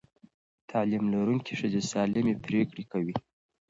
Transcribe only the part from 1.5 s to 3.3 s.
ښځې سالمې پرېکړې کوي.